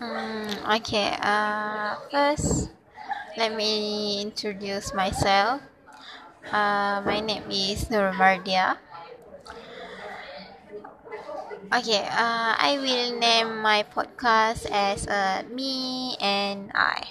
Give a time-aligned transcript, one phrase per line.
[0.00, 0.48] Mm,
[0.80, 2.70] okay, uh, first,
[3.36, 5.62] let me introduce myself.
[6.52, 8.78] Uh, my name is Nur Mardia.
[11.72, 17.06] Okay, uh, I will name my podcast as uh, Me and I.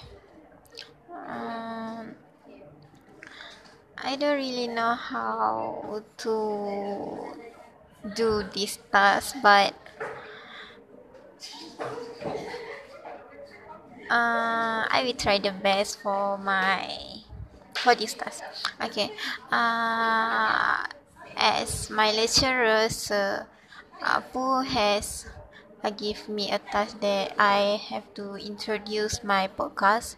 [1.10, 2.14] Um,
[3.98, 7.34] I don't really know how to
[8.14, 9.74] do this task, but
[14.10, 16.88] uh, I will try the best for my
[17.74, 18.42] for this task.
[18.82, 19.10] Okay.
[19.50, 20.84] Uh,
[21.36, 23.44] as my lecturer, uh,
[24.02, 25.26] Apu has
[25.84, 30.16] uh, give me a task that I have to introduce my podcast.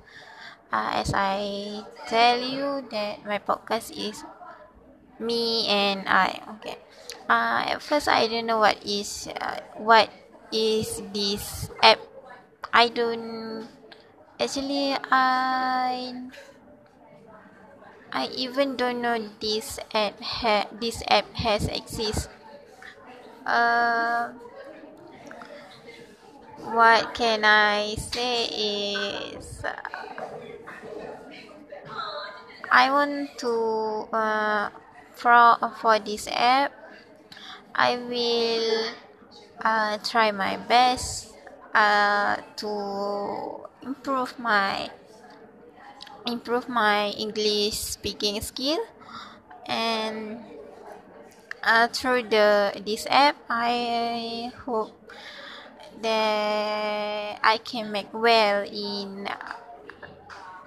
[0.72, 4.24] Uh, as I tell you that my podcast is
[5.18, 6.40] me and I.
[6.58, 6.76] Okay.
[7.28, 10.08] Uh, at first I don't know what is uh, what
[10.52, 12.00] is this app.
[12.72, 13.68] I don't
[14.40, 16.28] actually I
[18.12, 22.28] I even don't know this app ha- this app has exist.
[23.46, 24.30] Uh,
[26.72, 29.72] what can I say is uh,
[32.70, 34.70] I want to uh,
[35.14, 36.72] for for this app
[37.74, 38.90] I will
[39.62, 41.32] uh, try my best
[41.74, 42.70] uh, to
[43.82, 44.90] improve my
[46.26, 48.78] improve my English speaking skill.
[49.66, 50.44] And
[51.62, 54.96] uh, through the this app I hope
[56.00, 59.28] that I can make well in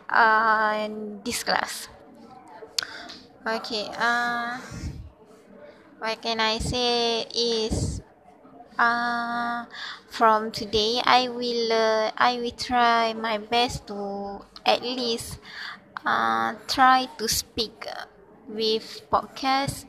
[0.10, 1.88] uh, in this class.
[3.42, 4.60] Okay uh,
[5.98, 8.01] what can I say is
[8.82, 9.66] uh,
[10.10, 15.38] from today I will uh, I will try my best to at least
[16.06, 17.86] uh, try to speak
[18.50, 19.86] with podcast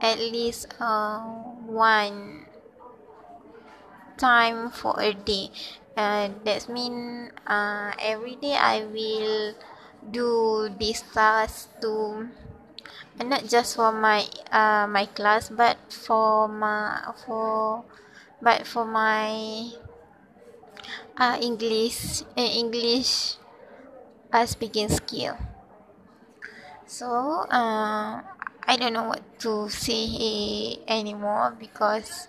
[0.00, 1.20] at least uh,
[1.64, 2.46] one
[4.18, 5.50] time for a day.
[5.96, 9.54] Uh, that mean uh, every day I will
[10.10, 12.28] do this task to
[13.18, 17.84] and not just for my uh, my class but for my for
[18.42, 19.70] but for my
[21.18, 23.36] uh, English uh, English
[24.32, 25.36] uh, speaking skill.
[26.86, 27.06] So
[27.50, 28.22] uh,
[28.64, 32.28] I don't know what to say anymore because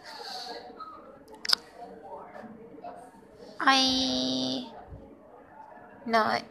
[3.59, 4.67] I
[6.05, 6.43] not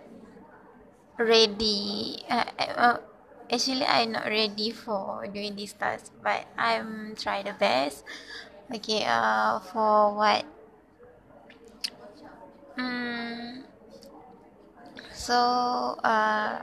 [1.18, 2.98] ready uh, uh,
[3.50, 8.04] actually I'm not ready for doing this task but I'm try the best
[8.72, 10.44] okay uh for what?
[12.78, 13.62] Mm,
[15.12, 15.34] so
[16.04, 16.62] uh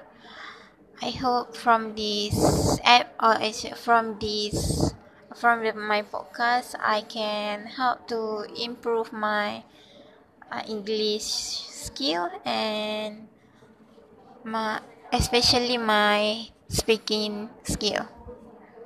[1.02, 3.36] I hope from this app or
[3.76, 4.94] from this
[5.36, 9.64] from the, my podcast I can help to improve my
[10.52, 11.26] uh, English
[11.70, 13.28] skill and
[14.44, 14.80] my
[15.12, 18.08] especially my speaking skill